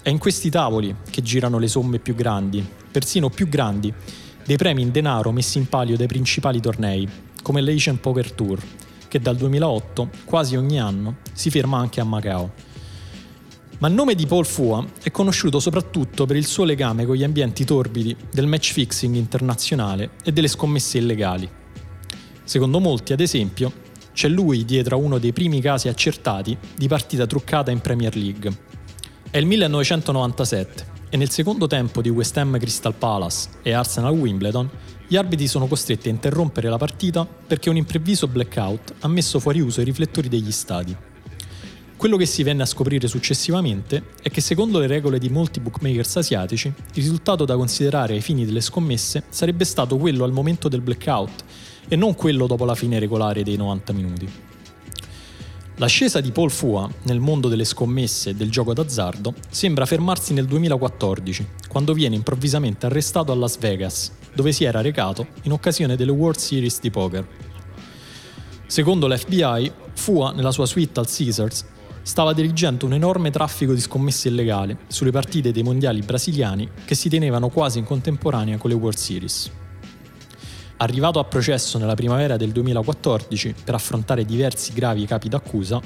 È 0.01 0.09
in 0.09 0.17
questi 0.17 0.49
tavoli 0.49 0.93
che 1.09 1.21
girano 1.21 1.57
le 1.57 1.69
somme 1.69 1.99
più 1.99 2.13
grandi, 2.13 2.63
persino 2.91 3.29
più 3.29 3.47
grandi, 3.47 3.93
dei 4.45 4.57
premi 4.57 4.81
in 4.81 4.91
denaro 4.91 5.31
messi 5.31 5.57
in 5.57 5.67
palio 5.67 5.95
dai 5.95 6.07
principali 6.07 6.59
tornei, 6.59 7.07
come 7.43 7.61
l'Asian 7.61 7.99
Poker 7.99 8.31
Tour, 8.31 8.59
che 9.07 9.19
dal 9.19 9.35
2008, 9.35 10.09
quasi 10.25 10.55
ogni 10.55 10.79
anno, 10.79 11.17
si 11.33 11.51
ferma 11.51 11.77
anche 11.77 12.01
a 12.01 12.03
Macao. 12.03 12.51
Ma 13.77 13.87
il 13.89 13.93
nome 13.93 14.15
di 14.15 14.25
Paul 14.25 14.45
Fua 14.45 14.83
è 15.03 15.11
conosciuto 15.11 15.59
soprattutto 15.59 16.25
per 16.25 16.37
il 16.37 16.47
suo 16.47 16.63
legame 16.63 17.05
con 17.05 17.15
gli 17.15 17.23
ambienti 17.23 17.65
torbidi 17.65 18.15
del 18.31 18.47
match 18.47 18.71
fixing 18.71 19.13
internazionale 19.13 20.11
e 20.23 20.31
delle 20.31 20.47
scommesse 20.47 20.97
illegali. 20.97 21.47
Secondo 22.43 22.79
molti, 22.79 23.13
ad 23.13 23.19
esempio, 23.19 23.71
c'è 24.13 24.29
lui 24.29 24.63
dietro 24.63 24.95
a 24.95 24.99
uno 24.99 25.17
dei 25.17 25.33
primi 25.33 25.59
casi 25.59 25.89
accertati 25.89 26.57
di 26.75 26.87
partita 26.87 27.27
truccata 27.27 27.71
in 27.71 27.81
Premier 27.81 28.15
League. 28.15 28.51
È 29.29 29.37
il 29.37 29.45
1997 29.45 30.91
e 31.09 31.17
nel 31.17 31.29
secondo 31.29 31.67
tempo 31.67 32.01
di 32.01 32.09
West 32.09 32.37
Ham 32.37 32.57
Crystal 32.57 32.93
Palace 32.93 33.49
e 33.61 33.73
Arsenal 33.73 34.13
Wimbledon 34.13 34.69
gli 35.13 35.15
arbitri 35.15 35.47
sono 35.47 35.67
costretti 35.67 36.07
a 36.07 36.11
interrompere 36.11 36.69
la 36.69 36.77
partita 36.77 37.23
perché 37.23 37.69
un 37.69 37.75
improvviso 37.75 38.27
blackout 38.27 38.95
ha 39.01 39.07
messo 39.07 39.39
fuori 39.39 39.59
uso 39.59 39.79
i 39.79 39.83
riflettori 39.83 40.27
degli 40.27 40.51
stadi. 40.51 40.95
Quello 41.95 42.17
che 42.17 42.25
si 42.25 42.41
venne 42.41 42.63
a 42.63 42.65
scoprire 42.65 43.07
successivamente 43.07 44.05
è 44.23 44.31
che 44.31 44.41
secondo 44.41 44.79
le 44.79 44.87
regole 44.87 45.19
di 45.19 45.29
molti 45.29 45.59
bookmakers 45.59 46.15
asiatici, 46.15 46.65
il 46.65 46.95
risultato 46.95 47.45
da 47.45 47.55
considerare 47.55 48.15
ai 48.15 48.21
fini 48.21 48.43
delle 48.43 48.59
scommesse 48.59 49.25
sarebbe 49.29 49.65
stato 49.65 49.97
quello 49.97 50.23
al 50.23 50.31
momento 50.31 50.67
del 50.67 50.81
blackout 50.81 51.43
e 51.87 51.95
non 51.95 52.15
quello 52.15 52.47
dopo 52.47 52.65
la 52.65 52.73
fine 52.73 52.97
regolare 52.97 53.43
dei 53.43 53.55
90 53.55 53.93
minuti. 53.93 54.52
L'ascesa 55.77 56.21
di 56.21 56.31
Paul 56.31 56.51
Fua 56.51 56.87
nel 57.03 57.19
mondo 57.19 57.47
delle 57.47 57.65
scommesse 57.65 58.29
e 58.29 58.35
del 58.35 58.51
gioco 58.51 58.73
d'azzardo 58.73 59.33
sembra 59.49 59.87
fermarsi 59.87 60.31
nel 60.31 60.45
2014, 60.45 61.47
quando 61.67 61.93
viene 61.93 62.15
improvvisamente 62.15 62.85
arrestato 62.85 63.31
a 63.31 63.35
Las 63.35 63.57
Vegas, 63.57 64.11
dove 64.35 64.51
si 64.51 64.65
era 64.65 64.81
recato 64.81 65.25
in 65.43 65.51
occasione 65.51 65.95
delle 65.95 66.11
World 66.11 66.37
Series 66.37 66.79
di 66.79 66.91
poker. 66.91 67.27
Secondo 68.67 69.07
l'FBI, 69.07 69.71
Fua, 69.95 70.31
nella 70.31 70.51
sua 70.51 70.67
suite 70.67 70.99
al 70.99 71.07
Caesars, 71.07 71.65
stava 72.03 72.33
dirigendo 72.33 72.85
un 72.85 72.93
enorme 72.93 73.31
traffico 73.31 73.73
di 73.73 73.81
scommesse 73.81 74.27
illegali 74.27 74.77
sulle 74.87 75.11
partite 75.11 75.51
dei 75.51 75.63
mondiali 75.63 76.01
brasiliani 76.01 76.69
che 76.85 76.93
si 76.93 77.09
tenevano 77.09 77.49
quasi 77.49 77.79
in 77.79 77.85
contemporanea 77.85 78.57
con 78.57 78.69
le 78.69 78.75
World 78.75 78.97
Series. 78.97 79.51
Arrivato 80.83 81.17
a 81.19 81.23
processo 81.23 81.77
nella 81.77 81.93
primavera 81.95 82.35
del 82.35 82.51
2014 82.51 83.55
per 83.63 83.73
affrontare 83.73 84.25
diversi 84.25 84.73
gravi 84.73 85.05
capi 85.05 85.29
d'accusa, 85.29 85.81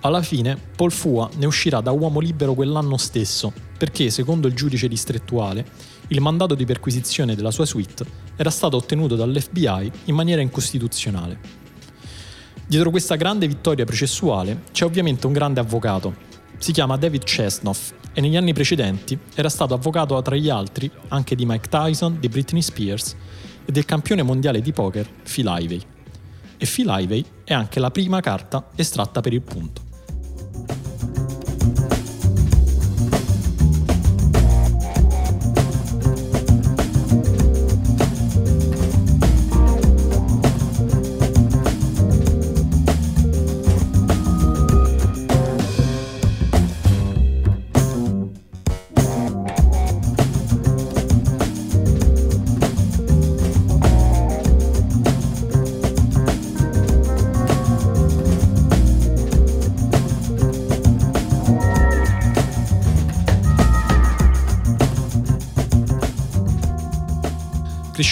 alla 0.00 0.20
fine 0.20 0.58
Paul 0.76 0.92
Fua 0.92 1.30
ne 1.36 1.46
uscirà 1.46 1.80
da 1.80 1.92
uomo 1.92 2.20
libero 2.20 2.52
quell'anno 2.52 2.98
stesso, 2.98 3.50
perché, 3.78 4.10
secondo 4.10 4.46
il 4.46 4.52
giudice 4.52 4.86
distrettuale, 4.86 5.64
il 6.08 6.20
mandato 6.20 6.54
di 6.54 6.66
perquisizione 6.66 7.34
della 7.34 7.50
sua 7.50 7.64
suite 7.64 8.04
era 8.36 8.50
stato 8.50 8.76
ottenuto 8.76 9.16
dall'FBI 9.16 9.90
in 10.04 10.14
maniera 10.14 10.42
incostituzionale. 10.42 11.38
Dietro 12.66 12.90
questa 12.90 13.14
grande 13.14 13.48
vittoria 13.48 13.86
processuale 13.86 14.64
c'è 14.72 14.84
ovviamente 14.84 15.26
un 15.26 15.32
grande 15.32 15.60
avvocato. 15.60 16.16
Si 16.58 16.70
chiama 16.72 16.98
David 16.98 17.24
Chesnoff 17.24 17.94
e 18.12 18.20
negli 18.20 18.36
anni 18.36 18.52
precedenti 18.52 19.18
era 19.34 19.48
stato 19.48 19.72
avvocato 19.72 20.20
tra 20.20 20.36
gli 20.36 20.50
altri 20.50 20.90
anche 21.08 21.34
di 21.34 21.46
Mike 21.46 21.70
Tyson, 21.70 22.20
di 22.20 22.28
Britney 22.28 22.60
Spears 22.60 23.16
e 23.64 23.72
del 23.72 23.84
campione 23.84 24.22
mondiale 24.22 24.60
di 24.60 24.72
poker 24.72 25.08
Phil 25.08 25.46
Ivey. 25.46 25.80
E 26.56 26.66
Phil 26.66 26.86
Ivey 26.88 27.24
è 27.44 27.52
anche 27.52 27.80
la 27.80 27.90
prima 27.90 28.20
carta 28.20 28.70
estratta 28.74 29.20
per 29.20 29.32
il 29.32 29.42
punto. 29.42 29.83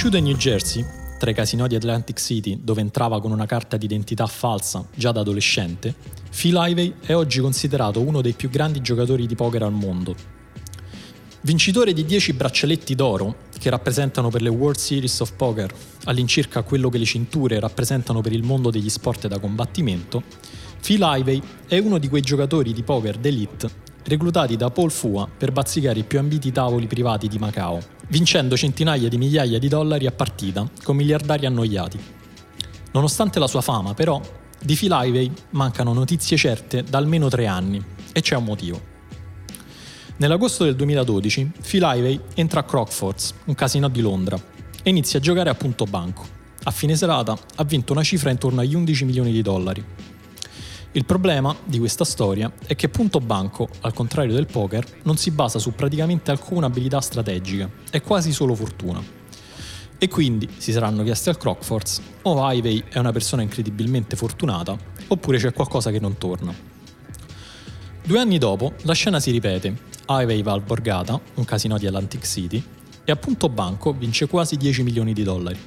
Cresciuto 0.03 0.21
in 0.21 0.29
New 0.33 0.37
Jersey, 0.37 0.85
tra 1.17 1.31
i 1.31 1.33
casinò 1.33 1.69
di 1.69 1.77
Atlantic 1.77 2.19
City, 2.19 2.59
dove 2.61 2.81
entrava 2.81 3.21
con 3.21 3.31
una 3.31 3.47
carta 3.47 3.77
d'identità 3.77 4.27
falsa 4.27 4.85
già 4.97 5.13
da 5.13 5.21
adolescente, 5.21 5.95
Phil 6.29 6.59
Ivey 6.61 6.95
è 7.03 7.15
oggi 7.15 7.39
considerato 7.39 8.01
uno 8.01 8.21
dei 8.21 8.33
più 8.33 8.51
grandi 8.51 8.81
giocatori 8.81 9.29
di 9.29 9.37
poker 9.37 9.63
al 9.63 9.71
mondo. 9.73 10.17
Vincitore 11.43 11.93
di 11.93 12.05
10 12.05 12.33
braccialetti 12.33 12.97
d'oro, 12.97 13.37
che 13.57 13.71
rappresentano 13.71 14.29
per 14.29 14.43
le 14.43 14.49
World 14.49 14.79
Series 14.79 15.21
of 15.21 15.35
Poker 15.37 15.73
all'incirca 16.07 16.63
quello 16.63 16.89
che 16.89 16.99
le 16.99 17.05
cinture 17.05 17.61
rappresentano 17.61 18.23
per 18.23 18.33
il 18.33 18.43
mondo 18.43 18.71
degli 18.71 18.91
sport 18.91 19.29
da 19.29 19.39
combattimento, 19.39 20.25
Phil 20.83 21.01
Ivey 21.01 21.41
è 21.69 21.79
uno 21.79 21.99
di 21.99 22.09
quei 22.09 22.23
giocatori 22.23 22.73
di 22.73 22.83
poker 22.83 23.19
d'elite 23.19 23.92
reclutati 24.05 24.57
da 24.57 24.71
Paul 24.71 24.91
Fua 24.91 25.29
per 25.29 25.53
bazzicare 25.53 25.99
i 25.99 26.05
più 26.05 26.19
ambiti 26.19 26.53
tavoli 26.53 26.87
privati 26.87 27.29
di 27.29 27.39
Macao, 27.39 27.81
vincendo 28.09 28.57
centinaia 28.57 29.09
di 29.09 29.17
migliaia 29.17 29.59
di 29.59 29.69
dollari 29.69 30.07
a 30.07 30.13
partita 30.13 30.69
con 30.83 30.97
miliardari 30.97 31.47
annoiati. 31.47 31.99
Nonostante 32.93 33.39
la 33.39 33.47
sua 33.47 33.61
fama, 33.61 33.95
però, 33.95 34.21
di 34.61 34.75
Phil 34.75 34.93
Ivey 34.93 35.33
mancano 35.51 35.93
notizie 35.93 36.37
certe 36.37 36.83
da 36.83 36.99
almeno 36.99 37.29
tre 37.29 37.47
anni, 37.47 37.83
e 38.13 38.21
c'è 38.21 38.37
un 38.37 38.45
motivo. 38.45 38.81
Nell'agosto 40.19 40.65
del 40.65 40.77
2012, 40.77 41.53
Phil 41.67 41.83
Ivey 41.83 42.21
entra 42.35 42.61
a 42.61 42.65
Crockfords, 42.65 43.35
un 43.47 43.55
casino 43.55 43.89
di 43.89 44.01
Londra, 44.01 44.41
e 44.83 44.91
inizia 44.91 45.19
a 45.19 45.23
giocare 45.23 45.51
a 45.51 45.55
punto 45.55 45.85
banco. 45.85 46.41
A 46.65 46.71
fine 46.71 46.95
serata 46.95 47.37
ha 47.57 47.65
vinto 47.65 47.93
una 47.93 48.05
cifra 48.05 48.31
intorno 48.31 48.61
agli 48.61 48.75
11 48.75 49.05
milioni 49.05 49.33
di 49.33 49.43
dollari, 49.43 49.85
il 50.95 51.07
problema 51.07 51.57
di 51.65 51.79
questa 51.79 52.05
storia 52.05 52.53
è 52.67 52.77
che 52.77 52.91
Punto 52.91 53.19
Banco, 53.19 53.67
al 53.81 53.95
contrario 53.95 54.35
del 54.35 54.45
poker, 54.45 54.87
non 55.05 55.17
si 55.17 55.31
basa 55.31 55.59
su 55.59 55.75
praticamente 55.75 56.31
alcuna 56.31 56.67
abilità 56.67 57.01
strategica, 57.01 57.71
è 57.91 58.03
quasi 58.03 58.31
solo 58.31 58.55
fortuna. 58.55 59.03
E 59.97 60.09
quindi 60.09 60.47
si 60.59 60.71
saranno 60.71 61.03
chiesti 61.03 61.31
al 61.31 61.39
Crockfords 61.39 62.03
o 62.23 62.53
Ivey 62.53 62.85
è 62.91 62.99
una 62.99 63.13
persona 63.13 63.41
incredibilmente 63.41 64.17
fortunata 64.17 64.77
oppure 65.07 65.39
c'è 65.39 65.55
qualcosa 65.55 65.91
che 65.91 65.99
non 65.99 66.19
torna. 66.19 66.55
Due 68.05 68.19
anni 68.19 68.37
dopo 68.37 68.75
la 68.83 68.93
scena 68.93 69.19
si 69.19 69.31
ripete, 69.31 69.75
Ivey 70.09 70.43
va 70.43 70.53
al 70.53 70.61
Borgata, 70.61 71.19
un 71.35 71.45
casino 71.47 71.79
di 71.79 71.87
Atlantic 71.87 72.27
City, 72.27 72.63
e 73.05 73.13
a 73.13 73.17
Punto 73.17 73.49
Banco 73.49 73.95
vince 73.95 74.27
quasi 74.27 74.57
10 74.57 74.83
milioni 74.83 75.15
di 75.15 75.23
dollari. 75.23 75.59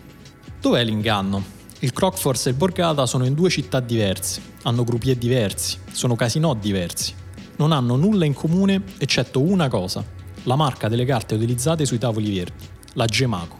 Dov'è 0.61 0.83
l'inganno? 0.83 1.63
Il 1.85 1.93
Crockfords 1.93 2.47
e 2.47 2.49
il 2.49 2.55
Borgata 2.55 3.05
sono 3.05 3.25
in 3.25 3.35
due 3.35 3.51
città 3.51 3.79
diverse, 3.79 4.41
hanno 4.63 4.83
gruppier 4.83 5.15
diversi, 5.17 5.77
sono 5.91 6.15
casinò 6.15 6.55
diversi. 6.55 7.13
Non 7.57 7.71
hanno 7.71 7.95
nulla 7.95 8.25
in 8.25 8.33
comune 8.33 8.81
eccetto 8.97 9.39
una 9.39 9.67
cosa, 9.67 10.03
la 10.45 10.55
marca 10.55 10.87
delle 10.87 11.05
carte 11.05 11.35
utilizzate 11.35 11.85
sui 11.85 11.99
tavoli 11.99 12.35
verdi, 12.35 12.65
la 12.93 13.05
Gemaco. 13.05 13.57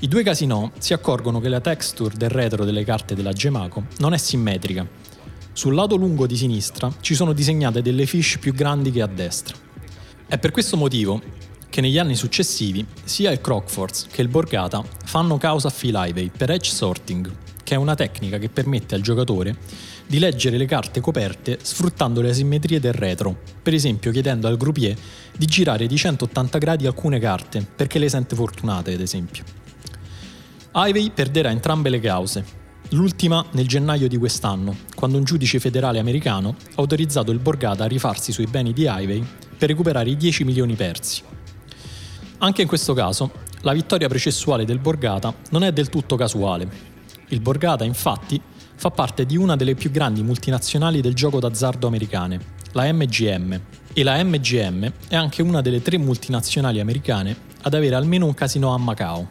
I 0.00 0.08
due 0.08 0.24
casinò 0.24 0.68
si 0.78 0.92
accorgono 0.92 1.38
che 1.38 1.48
la 1.48 1.60
texture 1.60 2.16
del 2.16 2.30
retro 2.30 2.64
delle 2.64 2.82
carte 2.82 3.14
della 3.14 3.32
Gemaco 3.32 3.84
non 3.98 4.12
è 4.12 4.18
simmetrica. 4.18 4.84
Sul 5.52 5.72
lato 5.72 5.94
lungo 5.94 6.26
di 6.26 6.36
sinistra 6.36 6.92
ci 7.00 7.14
sono 7.14 7.32
disegnate 7.32 7.80
delle 7.80 8.06
fish 8.06 8.38
più 8.38 8.52
grandi 8.52 8.90
che 8.90 9.02
a 9.02 9.06
destra. 9.06 9.56
È 10.26 10.36
per 10.36 10.50
questo 10.50 10.76
motivo 10.76 11.22
che 11.74 11.80
negli 11.80 11.98
anni 11.98 12.14
successivi 12.14 12.86
sia 13.02 13.32
il 13.32 13.40
Crockfords 13.40 14.06
che 14.08 14.22
il 14.22 14.28
Borgata 14.28 14.80
fanno 15.06 15.38
causa 15.38 15.66
a 15.66 15.72
Phil 15.76 16.00
Ivey 16.06 16.30
per 16.30 16.52
edge 16.52 16.70
sorting, 16.70 17.28
che 17.64 17.74
è 17.74 17.76
una 17.76 17.96
tecnica 17.96 18.38
che 18.38 18.48
permette 18.48 18.94
al 18.94 19.00
giocatore 19.00 19.56
di 20.06 20.20
leggere 20.20 20.56
le 20.56 20.66
carte 20.66 21.00
coperte 21.00 21.58
sfruttando 21.60 22.20
le 22.20 22.30
asimmetrie 22.30 22.78
del 22.78 22.92
retro, 22.92 23.36
per 23.60 23.74
esempio 23.74 24.12
chiedendo 24.12 24.46
al 24.46 24.56
groupier 24.56 24.96
di 25.36 25.46
girare 25.46 25.88
di 25.88 25.96
180 25.96 26.58
gradi 26.58 26.86
alcune 26.86 27.18
carte 27.18 27.66
perché 27.74 27.98
le 27.98 28.08
sente 28.08 28.36
fortunate, 28.36 28.92
ad 28.92 29.00
esempio. 29.00 29.42
Ivey 30.74 31.10
perderà 31.10 31.50
entrambe 31.50 31.90
le 31.90 31.98
cause, 31.98 32.62
L'ultima 32.90 33.44
nel 33.52 33.66
gennaio 33.66 34.06
di 34.06 34.18
quest'anno, 34.18 34.76
quando 34.94 35.16
un 35.16 35.24
giudice 35.24 35.58
federale 35.58 35.98
americano 35.98 36.50
ha 36.50 36.72
autorizzato 36.76 37.32
il 37.32 37.40
Borgata 37.40 37.82
a 37.82 37.88
rifarsi 37.88 38.30
sui 38.30 38.46
beni 38.46 38.72
di 38.72 38.82
Highway 38.82 39.26
per 39.58 39.70
recuperare 39.70 40.10
i 40.10 40.16
10 40.16 40.44
milioni 40.44 40.74
persi. 40.74 41.22
Anche 42.44 42.60
in 42.60 42.68
questo 42.68 42.92
caso, 42.92 43.30
la 43.62 43.72
vittoria 43.72 44.06
processuale 44.06 44.66
del 44.66 44.78
Borgata 44.78 45.34
non 45.48 45.64
è 45.64 45.72
del 45.72 45.88
tutto 45.88 46.14
casuale. 46.14 46.68
Il 47.28 47.40
Borgata, 47.40 47.84
infatti, 47.84 48.38
fa 48.74 48.90
parte 48.90 49.24
di 49.24 49.38
una 49.38 49.56
delle 49.56 49.74
più 49.74 49.90
grandi 49.90 50.22
multinazionali 50.22 51.00
del 51.00 51.14
gioco 51.14 51.40
d'azzardo 51.40 51.86
americane, 51.86 52.38
la 52.72 52.92
MGM, 52.92 53.60
e 53.94 54.02
la 54.02 54.22
MGM 54.22 54.92
è 55.08 55.16
anche 55.16 55.40
una 55.40 55.62
delle 55.62 55.80
tre 55.80 55.96
multinazionali 55.96 56.80
americane 56.80 57.34
ad 57.62 57.72
avere 57.72 57.94
almeno 57.94 58.26
un 58.26 58.34
casino 58.34 58.74
a 58.74 58.76
Macao. 58.76 59.26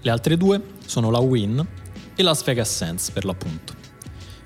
Le 0.00 0.10
altre 0.12 0.36
due 0.36 0.62
sono 0.86 1.10
la 1.10 1.18
Win 1.18 1.66
e 2.14 2.22
Las 2.22 2.44
Vegas 2.44 2.72
Sands 2.72 3.10
per 3.10 3.24
l'appunto. 3.24 3.74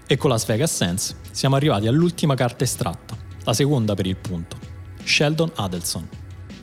E 0.06 0.16
con 0.16 0.30
Las 0.30 0.46
Vegas 0.46 0.74
Sands 0.74 1.16
siamo 1.32 1.56
arrivati 1.56 1.86
all'ultima 1.86 2.34
carta 2.34 2.64
estratta, 2.64 3.14
la 3.44 3.52
seconda 3.52 3.92
per 3.92 4.06
il 4.06 4.16
punto, 4.16 4.56
Sheldon 5.04 5.52
Adelson. 5.56 6.08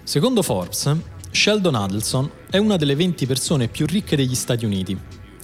Secondo 0.01 0.41
Forbes, 0.41 1.12
Sheldon 1.34 1.74
Adelson 1.74 2.30
è 2.48 2.58
una 2.58 2.75
delle 2.75 2.96
20 2.96 3.25
persone 3.25 3.68
più 3.68 3.88
ricche 3.88 4.16
degli 4.16 4.36
Stati 4.36 4.66
Uniti, 4.66 4.96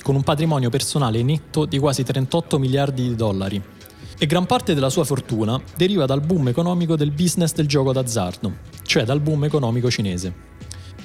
con 0.03 0.13
un 0.13 0.21
patrimonio 0.21 0.69
personale 0.69 1.23
netto 1.23 1.65
di 1.65 1.79
quasi 1.79 2.03
38 2.03 2.59
miliardi 2.59 3.07
di 3.07 3.15
dollari. 3.15 3.61
E 4.19 4.25
gran 4.27 4.45
parte 4.45 4.75
della 4.75 4.91
sua 4.91 5.03
fortuna 5.03 5.59
deriva 5.75 6.05
dal 6.05 6.21
boom 6.21 6.49
economico 6.49 6.95
del 6.95 7.09
business 7.09 7.53
del 7.53 7.67
gioco 7.67 7.91
d'azzardo, 7.91 8.57
cioè 8.83 9.03
dal 9.03 9.19
boom 9.19 9.45
economico 9.45 9.89
cinese. 9.89 10.31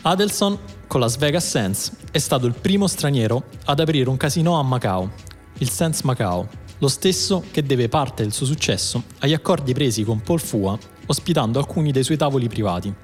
Adelson, 0.02 0.58
con 0.86 1.00
Las 1.00 1.16
Vegas 1.16 1.48
Sands, 1.48 1.90
è 2.10 2.18
stato 2.18 2.44
il 2.44 2.52
primo 2.52 2.86
straniero 2.86 3.44
ad 3.64 3.80
aprire 3.80 4.10
un 4.10 4.18
casino 4.18 4.58
a 4.58 4.62
Macao, 4.62 5.10
il 5.58 5.70
Sands 5.70 6.02
Macao, 6.02 6.46
lo 6.78 6.88
stesso 6.88 7.42
che 7.50 7.62
deve 7.62 7.88
parte 7.88 8.22
del 8.22 8.32
suo 8.32 8.44
successo 8.44 9.04
agli 9.20 9.32
accordi 9.32 9.72
presi 9.72 10.04
con 10.04 10.20
Paul 10.20 10.40
Fua, 10.40 10.78
ospitando 11.06 11.58
alcuni 11.58 11.90
dei 11.90 12.04
suoi 12.04 12.18
tavoli 12.18 12.48
privati. 12.48 12.94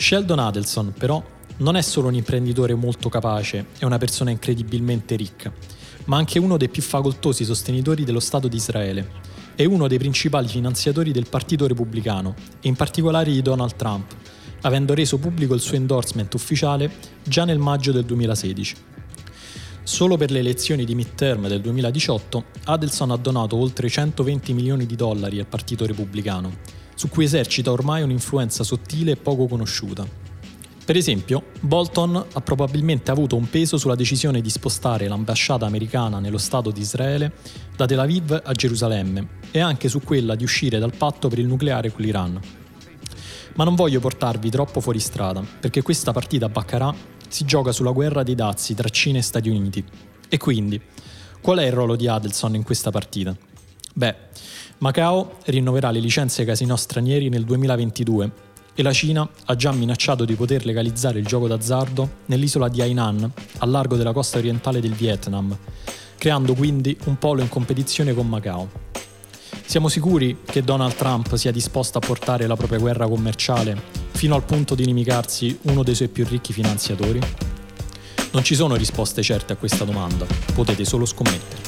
Sheldon 0.00 0.38
Adelson, 0.38 0.94
però, 0.96 1.22
non 1.58 1.74
è 1.74 1.82
solo 1.82 2.06
un 2.06 2.14
imprenditore 2.14 2.72
molto 2.74 3.08
capace 3.08 3.66
e 3.78 3.84
una 3.84 3.98
persona 3.98 4.30
incredibilmente 4.30 5.16
ricca, 5.16 5.52
ma 6.04 6.16
anche 6.16 6.38
uno 6.38 6.56
dei 6.56 6.68
più 6.68 6.82
facoltosi 6.82 7.44
sostenitori 7.44 8.04
dello 8.04 8.20
Stato 8.20 8.46
di 8.46 8.56
Israele 8.56 9.10
e 9.56 9.64
uno 9.64 9.88
dei 9.88 9.98
principali 9.98 10.46
finanziatori 10.46 11.10
del 11.10 11.28
Partito 11.28 11.66
Repubblicano, 11.66 12.36
e 12.60 12.68
in 12.68 12.76
particolare 12.76 13.32
di 13.32 13.42
Donald 13.42 13.74
Trump, 13.74 14.14
avendo 14.60 14.94
reso 14.94 15.18
pubblico 15.18 15.54
il 15.54 15.60
suo 15.60 15.76
endorsement 15.76 16.32
ufficiale 16.32 16.90
già 17.24 17.44
nel 17.44 17.58
maggio 17.58 17.90
del 17.90 18.04
2016. 18.04 18.76
Solo 19.82 20.16
per 20.16 20.30
le 20.30 20.38
elezioni 20.38 20.84
di 20.84 20.94
midterm 20.94 21.48
del 21.48 21.60
2018, 21.60 22.44
Adelson 22.66 23.10
ha 23.10 23.16
donato 23.16 23.56
oltre 23.56 23.88
120 23.88 24.52
milioni 24.52 24.86
di 24.86 24.94
dollari 24.94 25.40
al 25.40 25.46
Partito 25.46 25.84
Repubblicano, 25.86 26.77
su 26.98 27.08
cui 27.08 27.22
esercita 27.22 27.70
ormai 27.70 28.02
un'influenza 28.02 28.64
sottile 28.64 29.12
e 29.12 29.16
poco 29.16 29.46
conosciuta. 29.46 30.04
Per 30.84 30.96
esempio, 30.96 31.44
Bolton 31.60 32.26
ha 32.32 32.40
probabilmente 32.40 33.12
avuto 33.12 33.36
un 33.36 33.48
peso 33.48 33.78
sulla 33.78 33.94
decisione 33.94 34.40
di 34.40 34.50
spostare 34.50 35.06
l'ambasciata 35.06 35.64
americana 35.64 36.18
nello 36.18 36.38
Stato 36.38 36.72
di 36.72 36.80
Israele 36.80 37.34
da 37.76 37.86
Tel 37.86 38.00
Aviv 38.00 38.42
a 38.44 38.52
Gerusalemme 38.52 39.28
e 39.52 39.60
anche 39.60 39.88
su 39.88 40.00
quella 40.00 40.34
di 40.34 40.42
uscire 40.42 40.80
dal 40.80 40.92
patto 40.96 41.28
per 41.28 41.38
il 41.38 41.46
nucleare 41.46 41.92
con 41.92 42.02
l'Iran. 42.02 42.40
Ma 43.54 43.62
non 43.62 43.76
voglio 43.76 44.00
portarvi 44.00 44.50
troppo 44.50 44.80
fuori 44.80 44.98
strada, 44.98 45.40
perché 45.60 45.82
questa 45.82 46.10
partita 46.10 46.46
a 46.46 46.48
Baccarat 46.48 46.96
si 47.28 47.44
gioca 47.44 47.70
sulla 47.70 47.92
guerra 47.92 48.24
dei 48.24 48.34
dazi 48.34 48.74
tra 48.74 48.88
Cina 48.88 49.18
e 49.18 49.22
Stati 49.22 49.48
Uniti. 49.48 49.84
E 50.28 50.36
quindi, 50.36 50.82
qual 51.40 51.58
è 51.58 51.66
il 51.66 51.72
ruolo 51.72 51.94
di 51.94 52.08
Adelson 52.08 52.56
in 52.56 52.64
questa 52.64 52.90
partita? 52.90 53.36
Beh, 53.98 54.14
Macao 54.78 55.38
rinnoverà 55.46 55.90
le 55.90 55.98
licenze 55.98 56.44
casino 56.44 56.76
stranieri 56.76 57.28
nel 57.28 57.42
2022 57.42 58.30
e 58.72 58.82
la 58.84 58.92
Cina 58.92 59.28
ha 59.46 59.56
già 59.56 59.72
minacciato 59.72 60.24
di 60.24 60.36
poter 60.36 60.64
legalizzare 60.64 61.18
il 61.18 61.26
gioco 61.26 61.48
d'azzardo 61.48 62.08
nell'isola 62.26 62.68
di 62.68 62.80
Hainan, 62.80 63.28
al 63.58 63.70
largo 63.70 63.96
della 63.96 64.12
costa 64.12 64.38
orientale 64.38 64.78
del 64.78 64.92
Vietnam, 64.92 65.58
creando 66.16 66.54
quindi 66.54 66.96
un 67.06 67.18
polo 67.18 67.42
in 67.42 67.48
competizione 67.48 68.14
con 68.14 68.28
Macao. 68.28 68.70
Siamo 69.66 69.88
sicuri 69.88 70.42
che 70.44 70.62
Donald 70.62 70.94
Trump 70.94 71.34
sia 71.34 71.50
disposto 71.50 71.98
a 71.98 72.00
portare 72.00 72.46
la 72.46 72.54
propria 72.54 72.78
guerra 72.78 73.08
commerciale 73.08 73.82
fino 74.12 74.36
al 74.36 74.44
punto 74.44 74.76
di 74.76 74.84
inimicarsi 74.84 75.58
uno 75.62 75.82
dei 75.82 75.96
suoi 75.96 76.06
più 76.06 76.24
ricchi 76.24 76.52
finanziatori? 76.52 77.18
Non 78.30 78.44
ci 78.44 78.54
sono 78.54 78.76
risposte 78.76 79.22
certe 79.22 79.54
a 79.54 79.56
questa 79.56 79.82
domanda, 79.82 80.24
potete 80.54 80.84
solo 80.84 81.04
scommettere. 81.04 81.67